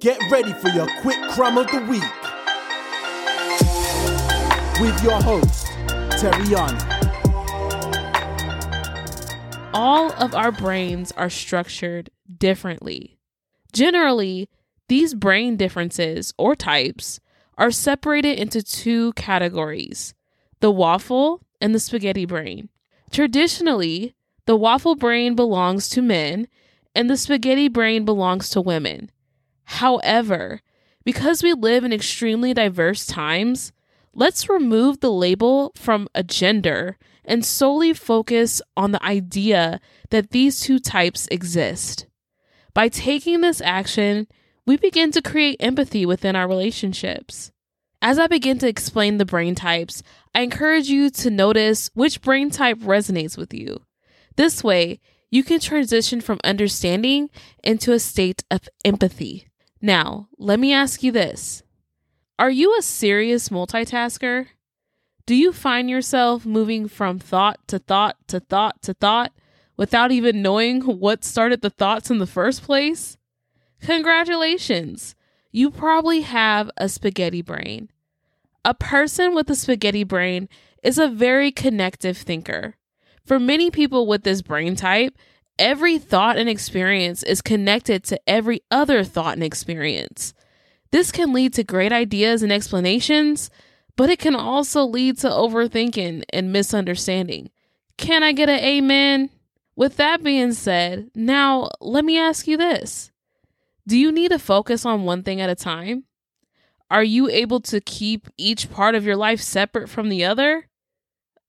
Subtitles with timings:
[0.00, 2.04] Get ready for your quick crumb of the week
[4.80, 5.66] with your host,
[6.20, 6.78] Terriana.
[9.74, 13.18] All of our brains are structured differently.
[13.72, 14.48] Generally,
[14.86, 17.18] these brain differences or types
[17.56, 20.14] are separated into two categories
[20.60, 22.68] the waffle and the spaghetti brain.
[23.10, 24.14] Traditionally,
[24.46, 26.46] the waffle brain belongs to men
[26.94, 29.10] and the spaghetti brain belongs to women.
[29.68, 30.62] However,
[31.04, 33.70] because we live in extremely diverse times,
[34.14, 40.60] let's remove the label from a gender and solely focus on the idea that these
[40.60, 42.06] two types exist.
[42.72, 44.26] By taking this action,
[44.66, 47.52] we begin to create empathy within our relationships.
[48.00, 50.02] As I begin to explain the brain types,
[50.34, 53.82] I encourage you to notice which brain type resonates with you.
[54.36, 57.28] This way, you can transition from understanding
[57.62, 59.47] into a state of empathy.
[59.80, 61.62] Now, let me ask you this
[62.38, 64.48] Are you a serious multitasker?
[65.26, 69.32] Do you find yourself moving from thought to thought to thought to thought
[69.76, 73.16] without even knowing what started the thoughts in the first place?
[73.82, 75.14] Congratulations!
[75.52, 77.90] You probably have a spaghetti brain.
[78.64, 80.48] A person with a spaghetti brain
[80.82, 82.74] is a very connective thinker.
[83.24, 85.16] For many people with this brain type,
[85.58, 90.34] every thought and experience is connected to every other thought and experience.
[90.90, 93.50] This can lead to great ideas and explanations,
[93.96, 97.50] but it can also lead to overthinking and misunderstanding.
[97.96, 99.30] Can I get an amen?
[99.76, 103.10] With that being said, now let me ask you this
[103.86, 106.04] Do you need to focus on one thing at a time?
[106.90, 110.68] Are you able to keep each part of your life separate from the other?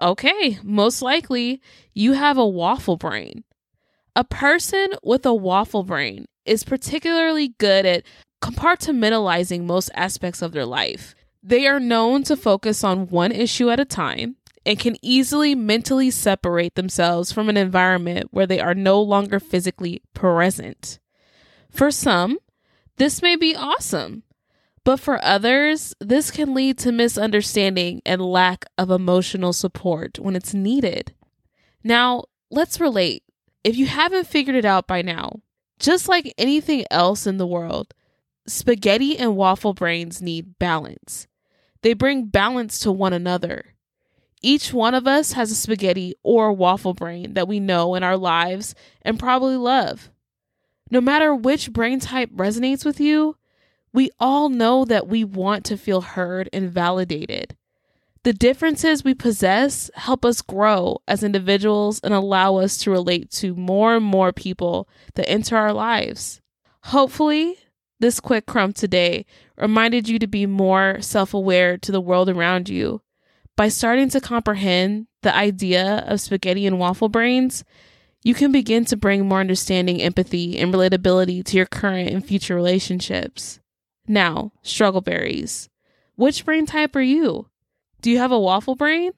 [0.00, 1.60] Okay, most likely
[1.94, 3.44] you have a waffle brain.
[4.16, 8.02] A person with a waffle brain is particularly good at
[8.40, 11.14] compartmentalizing most aspects of their life.
[11.42, 16.10] They are known to focus on one issue at a time and can easily mentally
[16.10, 20.98] separate themselves from an environment where they are no longer physically present.
[21.68, 22.38] For some,
[22.96, 24.22] this may be awesome,
[24.82, 30.54] but for others, this can lead to misunderstanding and lack of emotional support when it's
[30.54, 31.12] needed.
[31.84, 33.22] Now, let's relate
[33.66, 35.40] if you haven't figured it out by now,
[35.80, 37.92] just like anything else in the world,
[38.46, 41.26] spaghetti and waffle brains need balance.
[41.82, 43.74] They bring balance to one another.
[44.40, 48.16] Each one of us has a spaghetti or waffle brain that we know in our
[48.16, 50.12] lives and probably love.
[50.92, 53.36] No matter which brain type resonates with you,
[53.92, 57.56] we all know that we want to feel heard and validated.
[58.26, 63.54] The differences we possess help us grow as individuals and allow us to relate to
[63.54, 66.40] more and more people that enter our lives.
[66.86, 67.54] Hopefully,
[68.00, 69.26] this quick crumb today
[69.56, 73.00] reminded you to be more self aware to the world around you.
[73.54, 77.62] By starting to comprehend the idea of spaghetti and waffle brains,
[78.24, 82.56] you can begin to bring more understanding, empathy, and relatability to your current and future
[82.56, 83.60] relationships.
[84.08, 85.68] Now, struggleberries.
[86.16, 87.50] Which brain type are you?
[88.06, 89.10] Do you have a waffle brain?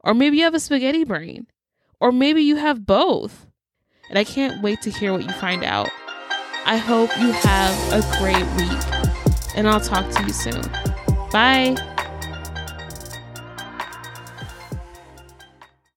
[0.00, 1.46] Or maybe you have a spaghetti brain?
[1.98, 3.46] Or maybe you have both?
[4.10, 5.88] And I can't wait to hear what you find out.
[6.66, 10.60] I hope you have a great week, and I'll talk to you soon.
[11.32, 11.74] Bye.